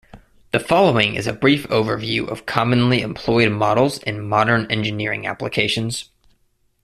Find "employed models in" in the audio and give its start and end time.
3.03-4.27